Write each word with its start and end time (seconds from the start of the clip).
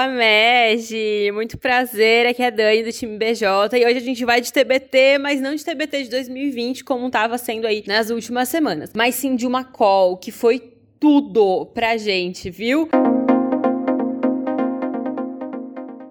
Fala, 0.00 0.14
Meg! 0.14 1.30
Muito 1.34 1.58
prazer, 1.58 2.26
aqui 2.26 2.42
é 2.42 2.46
a 2.46 2.50
Dani 2.50 2.84
do 2.84 2.90
time 2.90 3.18
BJ 3.18 3.46
e 3.74 3.84
hoje 3.84 3.98
a 3.98 4.00
gente 4.00 4.24
vai 4.24 4.40
de 4.40 4.50
TBT, 4.50 5.18
mas 5.18 5.42
não 5.42 5.54
de 5.54 5.62
TBT 5.62 6.04
de 6.04 6.08
2020 6.08 6.84
como 6.84 7.08
estava 7.08 7.36
sendo 7.36 7.66
aí 7.66 7.84
nas 7.86 8.08
últimas 8.08 8.48
semanas, 8.48 8.92
mas 8.96 9.14
sim 9.16 9.36
de 9.36 9.46
uma 9.46 9.62
call 9.62 10.16
que 10.16 10.32
foi 10.32 10.72
tudo 10.98 11.66
pra 11.74 11.98
gente, 11.98 12.48
viu? 12.48 12.88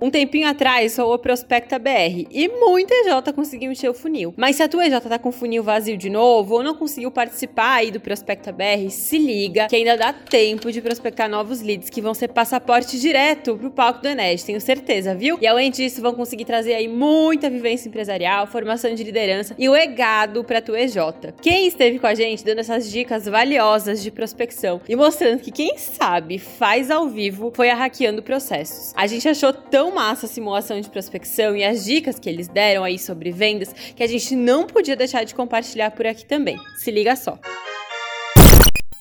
Um 0.02 0.10
tempinho 0.10 0.48
atrás 0.48 0.94
sou 0.94 1.14
o 1.14 1.20
Prospecta 1.20 1.78
BR 1.78 2.26
e 2.32 2.48
muita 2.48 2.94
EJ 2.94 3.34
conseguiu 3.36 3.70
encher 3.70 3.90
o 3.90 3.94
funil. 3.94 4.34
Mas 4.38 4.56
se 4.56 4.64
a 4.64 4.70
tua 4.70 4.88
EJ 4.88 5.02
tá 5.02 5.20
com 5.20 5.28
o 5.28 5.32
funil 5.34 5.62
vazio 5.62 5.98
de 5.98 6.10
novo 6.10 6.56
ou 6.56 6.64
não 6.64 6.74
conseguiu 6.74 7.12
participar 7.12 7.74
aí 7.74 7.92
do 7.92 8.00
Prospecta 8.00 8.50
BR, 8.50 8.90
se 8.90 9.18
liga 9.18 9.68
que 9.68 9.76
ainda 9.76 9.98
dá 9.98 10.14
tempo 10.14 10.72
de 10.72 10.82
prospectar 10.82 11.30
novos 11.30 11.62
leads 11.62 11.90
que 11.90 12.02
vão 12.02 12.14
ser 12.14 12.30
passaporte 12.30 12.98
direto 12.98 13.58
pro 13.58 13.72
palco 13.72 14.02
do 14.02 14.08
Enes, 14.08 14.44
tenho 14.44 14.62
certeza, 14.62 15.14
viu? 15.14 15.38
E 15.42 15.46
além 15.46 15.70
disso, 15.70 16.02
vão 16.02 16.14
conseguir 16.14 16.46
trazer 16.46 16.76
aí 16.76 16.88
muita 16.88 17.50
vivência 17.50 17.90
empresarial, 17.90 18.48
formação 18.48 18.96
de 18.96 19.04
liderança 19.04 19.54
e 19.60 19.68
o 19.68 19.76
egado 19.76 20.46
pra 20.46 20.62
tua 20.62 20.80
EJ. 20.80 20.96
Quem 21.42 21.68
esteve 21.68 22.00
com 22.00 22.08
a 22.08 22.16
gente 22.16 22.46
dando 22.46 22.60
essas 22.60 22.90
dicas 22.90 23.26
valiosas 23.26 24.02
de 24.02 24.12
prospecção 24.12 24.80
e 24.88 24.96
mostrando 24.96 25.42
que 25.42 25.52
quem 25.52 25.78
sabe 25.78 26.40
faz 26.40 26.90
ao 26.90 27.10
vivo 27.10 27.52
foi 27.54 27.70
a 27.70 27.76
Hackeando 27.76 28.24
Processos. 28.24 28.94
A 28.96 29.06
gente 29.06 29.28
achou 29.28 29.52
tão 29.52 29.89
massa 29.92 30.26
a 30.26 30.30
simulação 30.30 30.80
de 30.80 30.90
prospecção 30.90 31.56
e 31.56 31.64
as 31.64 31.86
dicas 31.86 32.20
que 32.20 32.30
eles 32.30 32.48
deram 32.48 32.84
aí 32.84 32.98
sobre 32.98 33.32
vendas 33.32 33.74
que 33.74 34.04
a 34.04 34.08
gente 34.08 34.36
não 34.36 34.66
podia 34.66 34.96
deixar 34.96 35.24
de 35.24 35.36
compartilhar 35.36 35.92
por 35.92 36.06
aqui 36.06 36.26
também. 36.26 36.58
Se 36.78 36.92
liga 36.92 37.16
só 37.16 37.40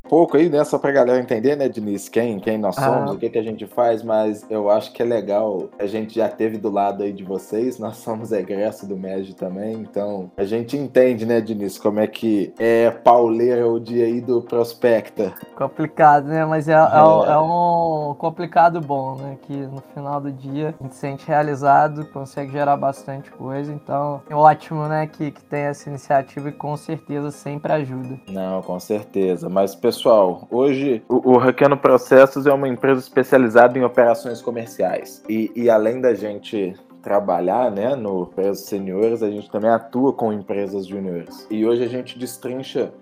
pouco 0.08 0.36
aí, 0.36 0.48
né? 0.48 0.64
Só 0.64 0.78
pra 0.78 0.90
galera 0.92 1.20
entender, 1.20 1.56
né, 1.56 1.68
Diniz, 1.68 2.08
quem, 2.08 2.38
quem 2.38 2.56
nós 2.56 2.74
somos, 2.74 3.10
ah. 3.10 3.14
o 3.14 3.18
que, 3.18 3.28
que 3.28 3.38
a 3.38 3.42
gente 3.42 3.66
faz, 3.66 4.02
mas 4.02 4.44
eu 4.48 4.70
acho 4.70 4.92
que 4.92 5.02
é 5.02 5.04
legal. 5.04 5.68
A 5.78 5.86
gente 5.86 6.14
já 6.14 6.28
teve 6.28 6.56
do 6.56 6.70
lado 6.70 7.02
aí 7.02 7.12
de 7.12 7.24
vocês, 7.24 7.78
nós 7.78 7.96
somos 8.08 8.32
egresso 8.32 8.86
do 8.86 8.96
MED 8.96 9.34
também, 9.34 9.74
então 9.74 10.30
a 10.36 10.44
gente 10.44 10.76
entende, 10.76 11.26
né, 11.26 11.40
Diniz, 11.40 11.78
como 11.78 12.00
é 12.00 12.06
que 12.06 12.52
é 12.58 12.90
pauleira 12.90 13.68
o 13.68 13.78
dia 13.78 14.06
aí 14.06 14.20
do 14.20 14.42
Prospecta. 14.42 15.34
Complicado, 15.56 16.26
né? 16.26 16.44
Mas 16.44 16.68
é, 16.68 16.72
é. 16.72 16.76
é, 16.76 17.32
é 17.32 17.38
um 17.38 18.14
complicado 18.18 18.80
bom, 18.80 19.16
né? 19.16 19.36
Que 19.42 19.56
no 19.56 19.82
final 19.94 20.20
do 20.20 20.32
dia 20.32 20.74
a 20.78 20.82
gente 20.82 20.94
se 20.94 21.08
sente 21.08 21.26
realizado, 21.26 22.04
consegue 22.06 22.52
gerar 22.52 22.76
bastante 22.76 23.30
coisa, 23.30 23.72
então 23.72 24.20
é 24.28 24.34
ótimo, 24.34 24.86
né, 24.86 25.06
que, 25.06 25.30
que 25.30 25.42
tem 25.42 25.62
essa 25.62 25.88
iniciativa 25.88 26.48
e 26.48 26.52
com 26.52 26.76
certeza 26.76 27.30
sempre 27.30 27.72
ajuda. 27.72 28.18
Não, 28.28 28.60
com 28.62 28.78
certeza. 28.78 29.48
Mas, 29.48 29.74
pessoal, 29.74 29.97
pessoal, 29.98 30.46
hoje 30.48 31.02
o, 31.08 31.32
o 31.32 31.38
Processos 31.76 32.46
é 32.46 32.52
uma 32.52 32.68
empresa 32.68 33.00
especializada 33.00 33.76
em 33.76 33.82
operações 33.82 34.40
comerciais. 34.40 35.24
E, 35.28 35.50
e 35.56 35.68
além 35.68 36.00
da 36.00 36.14
gente 36.14 36.76
trabalhar 37.02 37.72
né, 37.72 37.96
no 37.96 38.26
empresas 38.26 38.60
seniores, 38.66 39.24
a 39.24 39.30
gente 39.30 39.50
também 39.50 39.70
atua 39.70 40.12
com 40.12 40.32
empresas 40.32 40.86
juniores. 40.86 41.48
E 41.50 41.66
hoje 41.66 41.82
a 41.82 41.88
gente 41.88 42.16
destrincha 42.16 42.92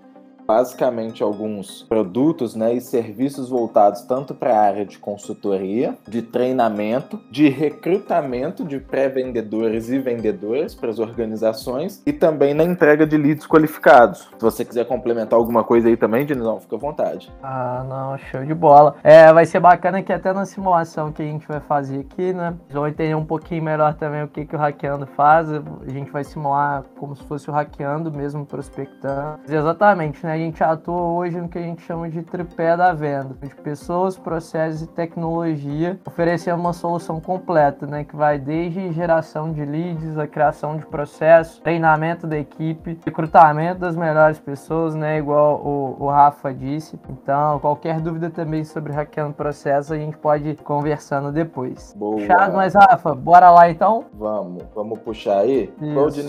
basicamente 0.47 1.21
alguns 1.21 1.83
produtos 1.83 2.55
né, 2.55 2.73
e 2.73 2.79
serviços 2.79 3.49
voltados 3.49 4.01
tanto 4.03 4.33
para 4.33 4.57
a 4.57 4.61
área 4.61 4.85
de 4.85 4.97
consultoria, 4.97 5.97
de 6.07 6.21
treinamento, 6.21 7.19
de 7.29 7.49
recrutamento 7.49 8.63
de 8.63 8.79
pré-vendedores 8.79 9.89
e 9.89 9.99
vendedores 9.99 10.73
para 10.73 10.89
as 10.89 10.99
organizações 10.99 12.01
e 12.05 12.13
também 12.13 12.53
na 12.53 12.63
entrega 12.63 13.05
de 13.05 13.17
leads 13.17 13.45
qualificados. 13.45 14.29
Se 14.37 14.41
você 14.41 14.63
quiser 14.63 14.85
complementar 14.85 15.37
alguma 15.37 15.63
coisa 15.63 15.89
aí 15.89 15.97
também, 15.97 16.25
Dinizão, 16.25 16.61
fica 16.61 16.77
à 16.77 16.79
vontade. 16.79 17.29
Ah, 17.43 17.85
não, 17.87 18.17
show 18.17 18.45
de 18.45 18.53
bola. 18.53 18.95
É, 19.03 19.31
vai 19.33 19.45
ser 19.45 19.59
bacana 19.59 20.01
que 20.01 20.13
até 20.13 20.31
na 20.31 20.45
simulação 20.45 21.11
que 21.11 21.21
a 21.21 21.25
gente 21.25 21.45
vai 21.45 21.59
fazer 21.59 21.99
aqui, 21.99 22.31
né, 22.31 22.53
vão 22.69 22.87
entender 22.87 23.15
um 23.15 23.25
pouquinho 23.25 23.63
melhor 23.63 23.95
também 23.95 24.23
o 24.23 24.27
que, 24.29 24.45
que 24.45 24.55
o 24.55 24.59
Hackeando 24.59 25.05
faz. 25.07 25.51
A 25.51 25.61
gente 25.89 26.09
vai 26.09 26.23
simular 26.23 26.83
como 26.97 27.15
se 27.15 27.23
fosse 27.25 27.49
o 27.49 27.53
Hackeando 27.53 28.11
mesmo 28.11 28.45
prospectando. 28.45 29.39
Exatamente, 29.49 30.25
né? 30.25 30.36
A 30.37 30.39
gente 30.39 30.63
atua 30.63 31.01
hoje 31.01 31.39
no 31.41 31.49
que 31.49 31.57
a 31.57 31.61
gente 31.61 31.81
chama 31.81 32.09
de 32.09 32.21
tripé 32.21 32.77
da 32.77 32.93
venda, 32.93 33.35
de 33.41 33.53
pessoas, 33.55 34.17
processos 34.17 34.83
e 34.83 34.87
tecnologia, 34.87 35.99
oferecendo 36.05 36.59
uma 36.59 36.73
solução 36.73 37.19
completa, 37.19 37.87
né, 37.87 38.03
que 38.03 38.15
vai 38.15 38.37
desde 38.37 38.91
geração 38.93 39.51
de 39.51 39.65
leads, 39.65 40.17
a 40.17 40.27
criação 40.27 40.77
de 40.77 40.85
processos, 40.85 41.59
treinamento 41.59 42.27
da 42.27 42.37
equipe, 42.37 42.99
recrutamento 43.03 43.79
das 43.79 43.95
melhores 43.95 44.39
pessoas, 44.39 44.93
né, 44.93 45.17
igual 45.17 45.59
o, 45.65 45.97
o 45.99 46.09
Rafa 46.09 46.53
disse. 46.53 46.99
Então, 47.09 47.59
qualquer 47.59 47.99
dúvida 47.99 48.29
também 48.29 48.63
sobre 48.63 48.93
hackeando 48.93 49.33
processo, 49.33 49.93
a 49.93 49.97
gente 49.97 50.17
pode 50.17 50.49
ir 50.49 50.55
conversando 50.57 51.31
depois. 51.31 51.93
Boa. 51.97 52.17
Puxado, 52.17 52.55
mas 52.55 52.75
Rafa, 52.75 53.15
bora 53.15 53.49
lá 53.49 53.69
então? 53.69 54.05
Vamos, 54.13 54.63
vamos 54.75 54.99
puxar 54.99 55.39
aí. 55.39 55.73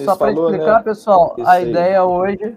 Só 0.05 0.17
para 0.17 0.33
explicar, 0.33 0.79
né? 0.79 0.83
pessoal, 0.83 1.35
Isso 1.37 1.47
a 1.47 1.53
aí. 1.53 1.71
ideia 1.71 2.05
hoje 2.05 2.57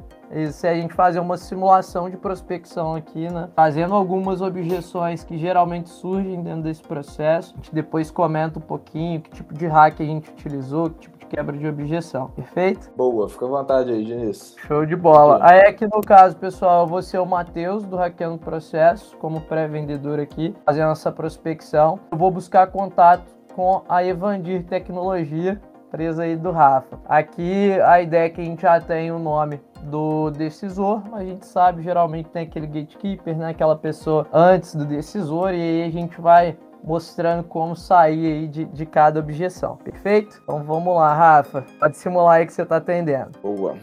se 0.52 0.68
a 0.68 0.74
gente 0.74 0.94
fazer 0.94 1.20
uma 1.20 1.38
simulação 1.38 2.10
de 2.10 2.18
prospecção 2.18 2.96
aqui, 2.96 3.30
né? 3.30 3.50
Fazendo 3.56 3.94
algumas 3.94 4.42
objeções 4.42 5.24
que 5.24 5.38
geralmente 5.38 5.90
surgem 5.90 6.42
dentro 6.42 6.64
desse 6.64 6.82
processo. 6.82 7.54
A 7.54 7.58
gente 7.58 7.74
depois 7.74 8.10
comenta 8.10 8.60
um 8.60 8.62
pouquinho 8.62 9.22
que 9.22 9.30
tipo 9.32 9.54
de 9.54 9.68
hack 9.68 10.00
a 10.00 10.06
gente 10.06 10.30
utilizou, 10.30 10.90
que 10.90 11.00
tipo 11.00 11.18
de 11.18 11.26
quebra 11.26 11.58
de 11.58 11.68
objeção. 11.68 12.30
Perfeito? 12.30 12.92
Boa, 12.96 13.28
fica 13.30 13.46
à 13.46 13.50
vontade 13.50 13.92
aí, 13.92 14.04
Diniz. 14.04 14.56
Show 14.68 14.86
de 14.86 14.96
bola. 14.96 15.40
Aí 15.42 15.62
aqui 15.62 15.86
no 15.86 16.02
caso, 16.02 16.36
pessoal, 16.38 16.82
eu 16.82 16.88
vou 16.88 17.02
ser 17.02 17.20
o 17.20 17.26
Matheus 17.26 17.84
do 17.84 17.96
Hackeando 17.96 18.38
Processo, 18.38 19.16
como 19.18 19.42
pré-vendedor 19.42 20.20
aqui, 20.20 20.56
fazendo 20.66 20.92
essa 20.92 21.12
prospecção. 21.12 22.00
Eu 22.12 22.18
vou 22.18 22.32
buscar 22.32 22.68
contato 22.68 23.26
com 23.54 23.82
a 23.88 24.04
Evandir 24.04 24.64
Tecnologia, 24.64 25.62
empresa 25.88 26.24
aí 26.24 26.38
do 26.38 26.52
Rafa. 26.52 27.00
Aqui 27.06 27.80
a 27.82 28.02
ideia 28.02 28.26
é 28.26 28.30
que 28.30 28.40
a 28.40 28.46
gente 28.46 28.62
já 28.62 28.80
tem 28.80 29.12
o 29.12 29.20
nome 29.20 29.60
do 29.84 30.30
decisor, 30.32 31.02
a 31.14 31.24
gente 31.24 31.46
sabe 31.46 31.82
geralmente 31.82 32.30
tem 32.30 32.44
aquele 32.44 32.68
gatekeeper, 32.68 33.38
né, 33.38 33.50
aquela 33.50 33.76
pessoa 33.76 34.28
antes 34.32 34.76
do 34.76 34.86
decisor, 34.86 35.54
e 35.54 35.62
aí 35.62 35.84
a 35.84 35.92
gente 35.92 36.20
vai 36.20 36.58
mostrando 36.84 37.44
como 37.44 37.76
sair 37.76 38.26
aí 38.26 38.48
de, 38.48 38.66
de 38.66 38.86
cada 38.86 39.20
objeção, 39.20 39.78
perfeito? 39.78 40.40
Então 40.44 40.64
vamos 40.64 40.96
lá, 40.96 41.14
Rafa, 41.14 41.66
pode 41.80 41.98
simular 41.98 42.38
aí 42.38 42.46
que 42.46 42.54
você 42.54 42.64
está 42.64 42.78
atendendo. 42.78 43.32
Boa. 43.42 43.76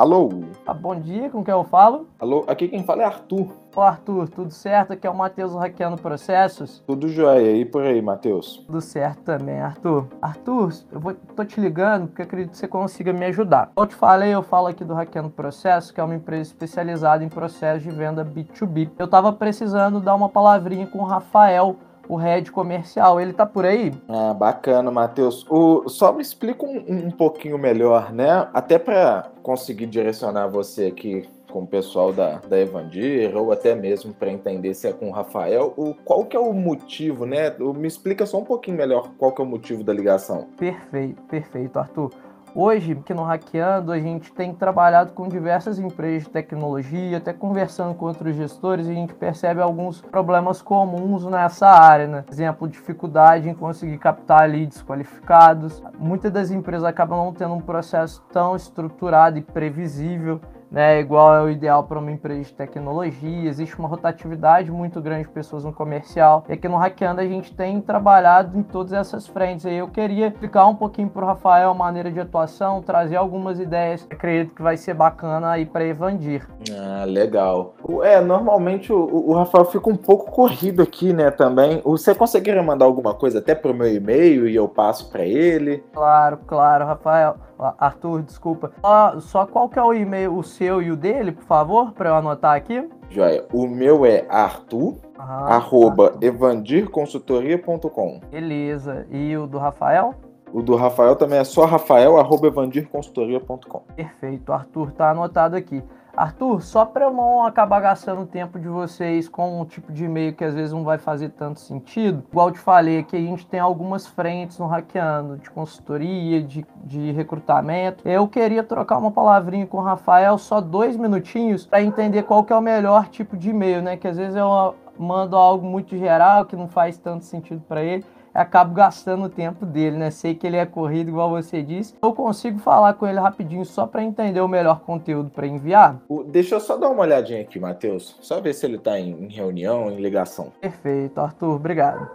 Alô? 0.00 0.30
Ah, 0.66 0.72
bom 0.72 0.98
dia, 0.98 1.28
com 1.28 1.44
quem 1.44 1.52
eu 1.52 1.62
falo? 1.62 2.08
Alô, 2.18 2.42
aqui 2.48 2.68
quem 2.68 2.82
fala 2.82 3.02
é 3.02 3.04
Arthur. 3.04 3.48
Ô 3.76 3.82
Arthur, 3.82 4.30
tudo 4.30 4.50
certo? 4.50 4.94
Aqui 4.94 5.06
é 5.06 5.10
o 5.10 5.14
Matheus 5.14 5.54
Hackeando 5.54 6.00
Processos. 6.00 6.82
Tudo 6.86 7.06
jóia. 7.06 7.54
E 7.54 7.66
por 7.66 7.82
aí, 7.82 8.00
Matheus? 8.00 8.64
Tudo 8.66 8.80
certo 8.80 9.20
também, 9.24 9.60
Arthur. 9.60 10.06
Arthur, 10.22 10.72
eu 10.90 10.98
vou, 10.98 11.12
tô 11.12 11.44
te 11.44 11.60
ligando 11.60 12.06
porque 12.06 12.22
acredito 12.22 12.52
que 12.52 12.56
você 12.56 12.66
consiga 12.66 13.12
me 13.12 13.26
ajudar. 13.26 13.72
Como 13.74 13.84
eu 13.84 13.90
te 13.90 13.94
falei, 13.94 14.32
eu 14.32 14.42
falo 14.42 14.68
aqui 14.68 14.86
do 14.86 14.94
Hackeando 14.94 15.28
Processos, 15.28 15.90
que 15.90 16.00
é 16.00 16.02
uma 16.02 16.14
empresa 16.14 16.48
especializada 16.48 17.22
em 17.22 17.28
processos 17.28 17.82
de 17.82 17.90
venda 17.90 18.24
B2B. 18.24 18.88
Eu 18.98 19.06
tava 19.06 19.34
precisando 19.34 20.00
dar 20.00 20.14
uma 20.14 20.30
palavrinha 20.30 20.86
com 20.86 21.00
o 21.00 21.04
Rafael, 21.04 21.76
o 22.10 22.16
head 22.16 22.50
comercial. 22.50 23.20
Ele 23.20 23.32
tá 23.32 23.46
por 23.46 23.64
aí? 23.64 23.92
Ah, 24.08 24.34
bacana, 24.34 24.90
Matheus. 24.90 25.46
O, 25.48 25.88
só 25.88 26.12
me 26.12 26.20
explica 26.20 26.66
um, 26.66 27.06
um 27.06 27.10
pouquinho 27.10 27.56
melhor, 27.56 28.12
né? 28.12 28.48
Até 28.52 28.78
para 28.78 29.30
conseguir 29.42 29.86
direcionar 29.86 30.48
você 30.48 30.86
aqui 30.86 31.28
com 31.50 31.62
o 31.62 31.66
pessoal 31.66 32.12
da, 32.12 32.38
da 32.48 32.58
Evandir, 32.60 33.36
ou 33.36 33.50
até 33.50 33.74
mesmo 33.74 34.12
para 34.14 34.30
entender 34.30 34.72
se 34.74 34.86
é 34.86 34.92
com 34.92 35.08
o 35.08 35.12
Rafael, 35.12 35.74
o, 35.76 35.94
qual 36.04 36.24
que 36.24 36.36
é 36.36 36.40
o 36.40 36.52
motivo, 36.52 37.26
né? 37.26 37.50
Me 37.58 37.88
explica 37.88 38.24
só 38.24 38.38
um 38.38 38.44
pouquinho 38.44 38.76
melhor 38.76 39.10
qual 39.18 39.32
que 39.32 39.40
é 39.40 39.44
o 39.44 39.48
motivo 39.48 39.82
da 39.82 39.92
ligação. 39.92 40.46
Perfeito, 40.56 41.20
perfeito, 41.22 41.78
Arthur. 41.78 42.10
Hoje, 42.52 42.92
aqui 42.92 43.14
no 43.14 43.22
Hackeando, 43.22 43.92
a 43.92 43.98
gente 44.00 44.32
tem 44.32 44.52
trabalhado 44.52 45.12
com 45.12 45.28
diversas 45.28 45.78
empresas 45.78 46.24
de 46.24 46.30
tecnologia, 46.30 47.18
até 47.18 47.32
conversando 47.32 47.94
com 47.94 48.06
outros 48.06 48.34
gestores, 48.34 48.88
a 48.88 48.92
gente 48.92 49.14
percebe 49.14 49.60
alguns 49.60 50.00
problemas 50.00 50.60
comuns 50.60 51.24
nessa 51.26 51.68
área, 51.68 52.08
né? 52.08 52.24
Exemplo, 52.28 52.68
dificuldade 52.68 53.48
em 53.48 53.54
conseguir 53.54 53.98
captar 53.98 54.50
leads 54.50 54.82
qualificados. 54.82 55.80
Muitas 55.96 56.32
das 56.32 56.50
empresas 56.50 56.84
acabam 56.84 57.24
não 57.24 57.32
tendo 57.32 57.54
um 57.54 57.60
processo 57.60 58.20
tão 58.32 58.56
estruturado 58.56 59.38
e 59.38 59.42
previsível 59.42 60.40
né, 60.70 61.00
igual 61.00 61.34
é 61.34 61.42
o 61.42 61.50
ideal 61.50 61.84
para 61.84 61.98
uma 61.98 62.10
empresa 62.10 62.42
de 62.42 62.52
tecnologia, 62.52 63.48
existe 63.48 63.76
uma 63.78 63.88
rotatividade 63.88 64.70
muito 64.70 65.00
grande 65.00 65.24
de 65.24 65.30
pessoas 65.30 65.64
no 65.64 65.72
comercial. 65.72 66.44
E 66.48 66.52
aqui 66.52 66.68
no 66.68 66.76
Hackeando 66.76 67.20
a 67.20 67.26
gente 67.26 67.52
tem 67.52 67.80
trabalhado 67.80 68.56
em 68.56 68.62
todas 68.62 68.92
essas 68.92 69.26
frentes. 69.26 69.64
E 69.64 69.74
eu 69.74 69.88
queria 69.88 70.28
explicar 70.28 70.66
um 70.66 70.74
pouquinho 70.74 71.10
para 71.10 71.24
o 71.24 71.26
Rafael 71.26 71.70
a 71.70 71.74
maneira 71.74 72.10
de 72.10 72.20
atuação, 72.20 72.82
trazer 72.82 73.16
algumas 73.16 73.58
ideias. 73.58 74.06
Acredito 74.10 74.54
que 74.54 74.62
vai 74.62 74.76
ser 74.76 74.94
bacana 74.94 75.50
aí 75.50 75.66
para 75.66 75.84
Evandir. 75.84 76.46
Ah, 76.70 77.04
legal. 77.04 77.74
É, 78.02 78.20
normalmente 78.20 78.92
o, 78.92 79.30
o, 79.30 79.34
Rafael 79.34 79.64
fica 79.64 79.90
um 79.90 79.96
pouco 79.96 80.30
corrido 80.30 80.82
aqui, 80.82 81.12
né, 81.12 81.30
também. 81.30 81.80
Você 81.84 82.14
conseguiria 82.14 82.62
mandar 82.62 82.84
alguma 82.84 83.14
coisa 83.14 83.38
até 83.40 83.54
pro 83.54 83.74
meu 83.74 83.92
e-mail 83.92 84.48
e 84.48 84.54
eu 84.54 84.68
passo 84.68 85.10
para 85.10 85.24
ele? 85.24 85.82
Claro, 85.92 86.38
claro, 86.46 86.86
Rafael. 86.86 87.36
Arthur, 87.78 88.22
desculpa. 88.22 88.72
Só, 88.80 89.20
só 89.20 89.46
qual 89.46 89.68
que 89.68 89.78
é 89.78 89.82
o 89.82 89.92
e-mail, 89.92 90.34
o 90.34 90.42
seu 90.60 90.82
e 90.82 90.90
o 90.90 90.96
dele, 90.96 91.32
por 91.32 91.44
favor, 91.44 91.92
para 91.92 92.10
eu 92.10 92.14
anotar 92.16 92.54
aqui? 92.54 92.86
Joia. 93.08 93.46
O 93.50 93.66
meu 93.66 94.04
é 94.04 94.26
Arthur, 94.28 94.96
Ah, 95.18 95.56
arroba 95.56 96.10
tá. 96.10 96.18
evandirconsultoria.com. 96.26 98.20
Beleza. 98.30 99.06
E 99.10 99.34
o 99.38 99.46
do 99.46 99.56
Rafael? 99.56 100.14
O 100.52 100.60
do 100.62 100.76
Rafael 100.76 101.16
também 101.16 101.38
é 101.38 101.44
só 101.44 101.64
rafael, 101.64 102.18
arroba 102.18 102.48
evandirconsultoria.com. 102.48 103.80
Perfeito, 103.96 104.52
Arthur, 104.52 104.92
tá 104.92 105.10
anotado 105.12 105.56
aqui. 105.56 105.82
Arthur, 106.16 106.62
só 106.62 106.84
para 106.84 107.10
não 107.10 107.44
acabar 107.44 107.80
gastando 107.80 108.22
o 108.22 108.26
tempo 108.26 108.58
de 108.58 108.68
vocês 108.68 109.28
com 109.28 109.60
um 109.60 109.64
tipo 109.64 109.92
de 109.92 110.04
e-mail 110.04 110.34
que 110.34 110.44
às 110.44 110.54
vezes 110.54 110.72
não 110.72 110.84
vai 110.84 110.98
fazer 110.98 111.30
tanto 111.30 111.60
sentido, 111.60 112.24
igual 112.30 112.48
eu 112.48 112.54
te 112.54 112.58
falei 112.58 112.98
aqui, 112.98 113.16
a 113.16 113.20
gente 113.20 113.46
tem 113.46 113.60
algumas 113.60 114.06
frentes 114.06 114.58
no 114.58 114.66
Hackeando, 114.66 115.38
de 115.38 115.50
consultoria, 115.50 116.42
de, 116.42 116.66
de 116.84 117.12
recrutamento. 117.12 118.06
Eu 118.06 118.26
queria 118.28 118.62
trocar 118.62 118.98
uma 118.98 119.10
palavrinha 119.10 119.66
com 119.66 119.78
o 119.78 119.82
Rafael, 119.82 120.36
só 120.38 120.60
dois 120.60 120.96
minutinhos, 120.96 121.66
para 121.66 121.82
entender 121.82 122.24
qual 122.24 122.44
que 122.44 122.52
é 122.52 122.56
o 122.56 122.60
melhor 122.60 123.08
tipo 123.08 123.36
de 123.36 123.50
e-mail, 123.50 123.82
né? 123.82 123.96
Que 123.96 124.08
às 124.08 124.16
vezes 124.16 124.36
eu 124.36 124.74
mando 124.98 125.36
algo 125.36 125.66
muito 125.66 125.96
geral, 125.96 126.44
que 126.44 126.54
não 126.54 126.68
faz 126.68 126.98
tanto 126.98 127.24
sentido 127.24 127.62
para 127.66 127.82
ele 127.82 128.04
acabo 128.34 128.74
gastando 128.74 129.24
o 129.24 129.28
tempo 129.28 129.66
dele, 129.66 129.96
né? 129.96 130.10
Sei 130.10 130.34
que 130.34 130.46
ele 130.46 130.56
é 130.56 130.66
corrido, 130.66 131.08
igual 131.08 131.30
você 131.30 131.62
disse. 131.62 131.94
Eu 132.02 132.12
consigo 132.12 132.58
falar 132.58 132.94
com 132.94 133.06
ele 133.06 133.18
rapidinho 133.18 133.64
só 133.64 133.86
para 133.86 134.02
entender 134.02 134.40
o 134.40 134.48
melhor 134.48 134.80
conteúdo 134.80 135.30
para 135.30 135.46
enviar? 135.46 135.96
Deixa 136.26 136.54
eu 136.54 136.60
só 136.60 136.76
dar 136.76 136.88
uma 136.88 137.02
olhadinha 137.02 137.40
aqui, 137.40 137.58
Matheus. 137.58 138.16
Só 138.20 138.40
ver 138.40 138.54
se 138.54 138.66
ele 138.66 138.78
tá 138.78 138.98
em, 138.98 139.28
reunião, 139.28 139.90
em 139.90 139.96
ligação. 139.96 140.52
Perfeito, 140.60 141.20
Arthur, 141.20 141.56
obrigado. 141.56 142.08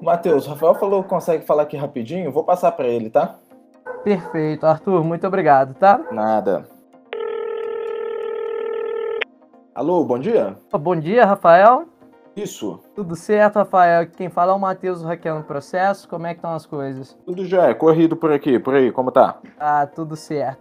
Matheus, 0.00 0.46
o 0.46 0.50
Rafael 0.50 0.74
falou 0.74 1.02
que 1.02 1.08
consegue 1.08 1.44
falar 1.44 1.62
aqui 1.62 1.76
rapidinho. 1.76 2.30
Vou 2.30 2.44
passar 2.44 2.72
pra 2.72 2.86
ele, 2.86 3.10
tá? 3.10 3.36
Perfeito, 4.04 4.64
Arthur, 4.64 5.02
muito 5.04 5.26
obrigado, 5.26 5.74
tá? 5.74 6.00
Nada. 6.12 6.64
Alô, 9.74 10.04
bom 10.04 10.18
dia? 10.18 10.56
Bom 10.72 10.96
dia, 10.96 11.24
Rafael. 11.24 11.86
Isso. 12.42 12.78
Tudo 12.94 13.16
certo, 13.16 13.56
Rafael? 13.56 14.06
Quem 14.06 14.28
fala 14.28 14.52
é 14.52 14.54
o 14.54 14.58
Matheus 14.58 15.02
do 15.02 15.08
Hackeando 15.08 15.42
Processo. 15.42 16.08
Como 16.08 16.26
é 16.26 16.34
que 16.34 16.38
estão 16.38 16.54
as 16.54 16.64
coisas? 16.64 17.16
Tudo 17.26 17.44
já 17.44 17.66
é 17.66 17.74
corrido 17.74 18.16
por 18.16 18.30
aqui, 18.30 18.58
por 18.60 18.74
aí, 18.74 18.92
como 18.92 19.10
tá? 19.10 19.38
Ah, 19.58 19.86
tudo 19.86 20.14
certo. 20.14 20.60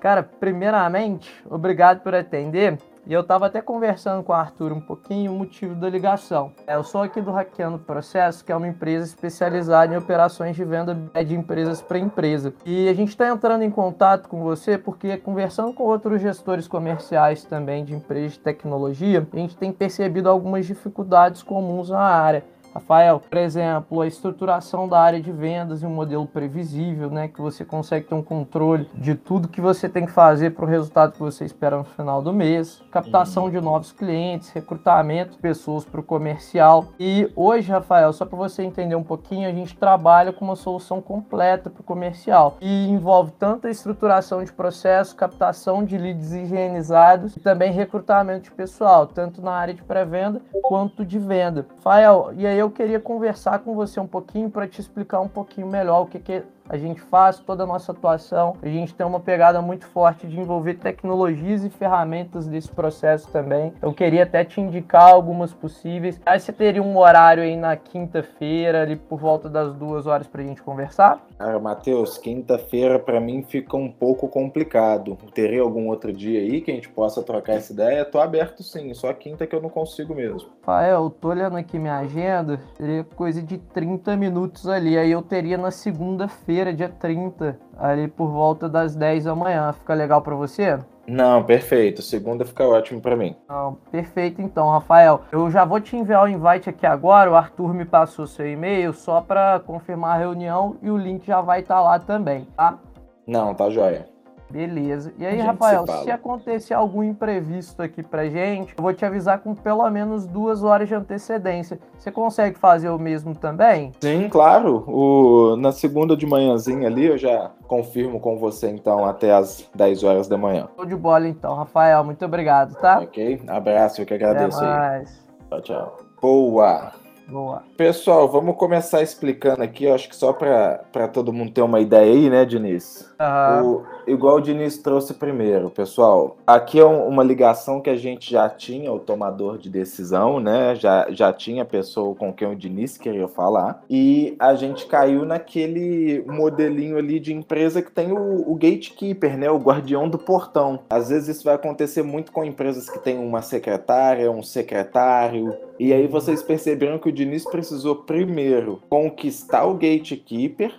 Cara, 0.00 0.22
primeiramente, 0.22 1.32
obrigado 1.48 2.02
por 2.02 2.14
atender. 2.14 2.78
E 3.06 3.12
eu 3.12 3.22
tava 3.22 3.46
até 3.46 3.60
conversando 3.60 4.22
com 4.22 4.32
o 4.32 4.34
Arthur 4.34 4.72
um 4.72 4.80
pouquinho 4.80 5.32
o 5.32 5.38
motivo 5.38 5.74
da 5.74 5.90
ligação. 5.90 6.52
É, 6.66 6.74
Eu 6.74 6.82
sou 6.82 7.02
aqui 7.02 7.20
do 7.20 7.30
Hackeando 7.30 7.78
Processo, 7.78 8.42
que 8.42 8.50
é 8.50 8.56
uma 8.56 8.66
empresa 8.66 9.04
especializada 9.04 9.92
em 9.92 9.96
operações 9.98 10.56
de 10.56 10.64
venda 10.64 10.96
de 11.22 11.34
empresas 11.34 11.82
para 11.82 11.98
empresa. 11.98 12.54
E 12.64 12.88
a 12.88 12.94
gente 12.94 13.10
está 13.10 13.28
entrando 13.28 13.62
em 13.62 13.70
contato 13.70 14.26
com 14.26 14.42
você 14.42 14.78
porque, 14.78 15.18
conversando 15.18 15.74
com 15.74 15.82
outros 15.82 16.22
gestores 16.22 16.66
comerciais 16.66 17.44
também 17.44 17.84
de 17.84 17.94
empresas 17.94 18.32
de 18.32 18.38
tecnologia, 18.38 19.26
a 19.30 19.36
gente 19.36 19.54
tem 19.54 19.70
percebido 19.70 20.30
algumas 20.30 20.64
dificuldades 20.64 21.42
comuns 21.42 21.90
na 21.90 22.00
área. 22.00 22.53
Rafael, 22.74 23.20
por 23.20 23.38
exemplo, 23.38 24.00
a 24.00 24.06
estruturação 24.06 24.88
da 24.88 25.00
área 25.00 25.20
de 25.20 25.30
vendas 25.30 25.84
em 25.84 25.86
um 25.86 25.90
modelo 25.90 26.26
previsível, 26.26 27.08
né, 27.08 27.28
que 27.28 27.40
você 27.40 27.64
consegue 27.64 28.08
ter 28.08 28.16
um 28.16 28.22
controle 28.22 28.90
de 28.94 29.14
tudo 29.14 29.46
que 29.46 29.60
você 29.60 29.88
tem 29.88 30.04
que 30.04 30.10
fazer 30.10 30.50
para 30.50 30.64
o 30.64 30.68
resultado 30.68 31.12
que 31.12 31.20
você 31.20 31.44
espera 31.44 31.78
no 31.78 31.84
final 31.84 32.20
do 32.20 32.32
mês, 32.32 32.82
captação 32.90 33.48
de 33.48 33.60
novos 33.60 33.92
clientes, 33.92 34.50
recrutamento 34.50 35.32
de 35.32 35.38
pessoas 35.38 35.84
para 35.84 36.00
o 36.00 36.02
comercial. 36.02 36.86
E 36.98 37.30
hoje, 37.36 37.70
Rafael, 37.70 38.12
só 38.12 38.26
para 38.26 38.36
você 38.36 38.64
entender 38.64 38.96
um 38.96 39.04
pouquinho, 39.04 39.48
a 39.48 39.52
gente 39.52 39.76
trabalha 39.76 40.32
com 40.32 40.44
uma 40.44 40.56
solução 40.56 41.00
completa 41.00 41.70
para 41.70 41.80
o 41.80 41.84
comercial 41.84 42.56
e 42.60 42.88
envolve 42.88 43.30
tanto 43.38 43.68
a 43.68 43.70
estruturação 43.70 44.42
de 44.42 44.52
processo, 44.52 45.14
captação 45.14 45.84
de 45.84 45.96
leads 45.96 46.32
higienizados 46.32 47.36
e 47.36 47.40
também 47.40 47.70
recrutamento 47.70 48.44
de 48.44 48.50
pessoal, 48.50 49.06
tanto 49.06 49.40
na 49.40 49.52
área 49.52 49.74
de 49.74 49.82
pré-venda 49.82 50.40
quanto 50.62 51.04
de 51.04 51.20
venda. 51.20 51.66
Rafael, 51.76 52.32
e 52.36 52.44
aí 52.44 52.63
eu 52.64 52.70
queria 52.70 52.98
conversar 52.98 53.58
com 53.60 53.74
você 53.74 54.00
um 54.00 54.06
pouquinho 54.06 54.50
para 54.50 54.66
te 54.66 54.80
explicar 54.80 55.20
um 55.20 55.28
pouquinho 55.28 55.66
melhor 55.66 56.02
o 56.02 56.06
que, 56.06 56.18
que 56.18 56.42
a 56.68 56.76
gente 56.76 57.00
faz, 57.00 57.38
toda 57.38 57.64
a 57.64 57.66
nossa 57.66 57.92
atuação. 57.92 58.56
A 58.62 58.68
gente 58.68 58.94
tem 58.94 59.06
uma 59.06 59.20
pegada 59.20 59.60
muito 59.60 59.86
forte 59.86 60.26
de 60.26 60.38
envolver 60.38 60.74
tecnologias 60.74 61.64
e 61.64 61.70
ferramentas 61.70 62.46
desse 62.46 62.70
processo 62.70 63.30
também. 63.30 63.72
Eu 63.82 63.92
queria 63.92 64.22
até 64.22 64.44
te 64.44 64.60
indicar 64.60 65.10
algumas 65.10 65.52
possíveis. 65.52 66.20
Aí 66.24 66.40
você 66.40 66.52
teria 66.52 66.82
um 66.82 66.96
horário 66.96 67.42
aí 67.42 67.56
na 67.56 67.76
quinta-feira, 67.76 68.82
ali 68.82 68.96
por 68.96 69.18
volta 69.18 69.48
das 69.48 69.74
duas 69.74 70.06
horas 70.06 70.26
para 70.26 70.42
a 70.42 70.44
gente 70.44 70.62
conversar? 70.62 71.24
Cara, 71.38 71.58
Matheus, 71.58 72.16
quinta-feira 72.16 72.98
pra 72.98 73.20
mim 73.20 73.42
fica 73.42 73.76
um 73.76 73.90
pouco 73.90 74.28
complicado. 74.28 75.16
Teria 75.34 75.62
algum 75.62 75.88
outro 75.88 76.12
dia 76.12 76.40
aí 76.40 76.60
que 76.60 76.70
a 76.70 76.74
gente 76.74 76.88
possa 76.88 77.22
trocar 77.22 77.54
essa 77.54 77.72
ideia? 77.72 78.04
Tô 78.04 78.20
aberto 78.20 78.62
sim, 78.62 78.92
só 78.94 79.12
quinta 79.12 79.46
que 79.46 79.54
eu 79.54 79.60
não 79.60 79.68
consigo 79.68 80.14
mesmo. 80.14 80.48
Rafael, 80.60 81.04
eu 81.04 81.10
tô 81.10 81.28
olhando 81.28 81.56
aqui 81.56 81.78
minha 81.78 81.98
agenda, 81.98 82.58
seria 82.74 83.04
coisa 83.04 83.42
de 83.42 83.58
30 83.58 84.16
minutos 84.16 84.66
ali. 84.66 84.96
Aí 84.96 85.10
eu 85.10 85.20
teria 85.20 85.58
na 85.58 85.70
segunda-feira, 85.70 86.53
dia 86.74 86.88
30, 86.88 87.58
ali 87.78 88.06
por 88.06 88.28
volta 88.28 88.68
das 88.68 88.94
10 88.94 89.24
da 89.24 89.34
manhã. 89.34 89.72
Fica 89.72 89.94
legal 89.94 90.22
para 90.22 90.34
você? 90.34 90.78
Não, 91.06 91.42
perfeito. 91.42 92.02
Segunda 92.02 92.44
fica 92.44 92.66
ótimo 92.66 93.00
pra 93.00 93.16
mim. 93.16 93.36
Não, 93.48 93.74
perfeito 93.90 94.40
então, 94.40 94.70
Rafael. 94.70 95.22
Eu 95.32 95.50
já 95.50 95.64
vou 95.64 95.80
te 95.80 95.96
enviar 95.96 96.24
o 96.24 96.28
invite 96.28 96.70
aqui 96.70 96.86
agora. 96.86 97.30
O 97.30 97.34
Arthur 97.34 97.74
me 97.74 97.84
passou 97.84 98.26
seu 98.26 98.48
e-mail 98.48 98.92
só 98.92 99.20
para 99.20 99.60
confirmar 99.60 100.16
a 100.16 100.18
reunião 100.18 100.76
e 100.82 100.90
o 100.90 100.96
link 100.96 101.26
já 101.26 101.40
vai 101.40 101.60
estar 101.60 101.80
lá 101.80 101.98
também, 101.98 102.46
tá? 102.56 102.78
Não, 103.26 103.54
tá 103.54 103.68
joia. 103.70 104.13
Beleza. 104.50 105.12
E 105.18 105.26
aí, 105.26 105.40
Rafael, 105.40 105.86
se 105.86 106.04
se 106.04 106.10
acontecer 106.10 106.74
algum 106.74 107.02
imprevisto 107.02 107.82
aqui 107.82 108.02
pra 108.02 108.26
gente, 108.28 108.74
eu 108.76 108.82
vou 108.82 108.92
te 108.92 109.04
avisar 109.04 109.40
com 109.40 109.54
pelo 109.54 109.88
menos 109.90 110.26
duas 110.26 110.62
horas 110.62 110.86
de 110.88 110.94
antecedência. 110.94 111.78
Você 111.98 112.10
consegue 112.10 112.58
fazer 112.58 112.88
o 112.88 112.98
mesmo 112.98 113.34
também? 113.34 113.92
Sim, 114.00 114.28
claro. 114.28 114.84
O... 114.86 115.56
Na 115.56 115.72
segunda 115.72 116.16
de 116.16 116.26
manhãzinha 116.26 116.86
ali 116.88 117.06
eu 117.06 117.18
já 117.18 117.50
confirmo 117.66 118.20
com 118.20 118.38
você 118.38 118.68
então 118.68 119.04
até 119.04 119.32
as 119.32 119.68
10 119.74 120.04
horas 120.04 120.28
da 120.28 120.36
manhã. 120.36 120.68
Tô 120.76 120.84
de 120.84 120.94
bola 120.94 121.26
então, 121.26 121.54
Rafael. 121.54 122.04
Muito 122.04 122.24
obrigado, 122.24 122.76
tá? 122.76 122.98
Ok? 122.98 123.42
Abraço, 123.48 124.02
eu 124.02 124.06
que 124.06 124.14
agradeço 124.14 124.58
Até 124.58 124.66
aí. 124.66 124.72
mais. 124.78 125.24
Tchau, 125.48 125.60
tchau. 125.62 125.96
Boa! 126.20 126.92
Boa. 127.26 127.62
Pessoal, 127.76 128.28
vamos 128.28 128.56
começar 128.56 129.02
explicando 129.02 129.62
aqui, 129.62 129.84
eu 129.84 129.94
acho 129.94 130.08
que 130.10 130.14
só 130.16 130.32
para 130.32 131.08
todo 131.12 131.32
mundo 131.32 131.52
ter 131.52 131.62
uma 131.62 131.80
ideia 131.80 132.12
aí, 132.12 132.28
né, 132.28 132.44
Diniz? 132.44 133.10
Aham. 133.18 133.62
O- 133.64 133.93
igual 134.06 134.36
o 134.36 134.40
Diniz 134.40 134.78
trouxe 134.78 135.14
primeiro, 135.14 135.70
pessoal. 135.70 136.36
Aqui 136.46 136.78
é 136.78 136.84
um- 136.84 137.08
uma 137.08 137.22
ligação 137.22 137.80
que 137.80 137.90
a 137.90 137.96
gente 137.96 138.30
já 138.30 138.48
tinha 138.48 138.92
o 138.92 138.98
tomador 138.98 139.58
de 139.58 139.68
decisão, 139.68 140.40
né? 140.40 140.74
Já, 140.74 141.06
já 141.10 141.32
tinha 141.32 141.62
a 141.62 141.66
pessoa 141.66 142.14
com 142.14 142.32
quem 142.32 142.48
o 142.48 142.56
Diniz 142.56 142.96
queria 142.96 143.28
falar. 143.28 143.82
E 143.88 144.36
a 144.38 144.54
gente 144.54 144.86
caiu 144.86 145.24
naquele 145.24 146.24
modelinho 146.26 146.96
ali 146.98 147.18
de 147.18 147.32
empresa 147.32 147.82
que 147.82 147.90
tem 147.90 148.12
o, 148.12 148.50
o 148.50 148.54
gatekeeper, 148.54 149.36
né? 149.36 149.50
O 149.50 149.58
guardião 149.58 150.08
do 150.08 150.18
portão. 150.18 150.80
Às 150.88 151.08
vezes 151.08 151.36
isso 151.36 151.44
vai 151.44 151.54
acontecer 151.54 152.02
muito 152.02 152.32
com 152.32 152.44
empresas 152.44 152.88
que 152.88 152.98
tem 152.98 153.18
uma 153.18 153.42
secretária, 153.42 154.30
um 154.30 154.42
secretário. 154.42 155.54
E 155.78 155.92
aí 155.92 156.06
vocês 156.06 156.42
perceberam 156.42 156.98
que 156.98 157.08
o 157.08 157.12
Diniz 157.12 157.44
precisou 157.44 157.96
primeiro 157.96 158.80
conquistar 158.88 159.64
o 159.64 159.74
gatekeeper 159.74 160.72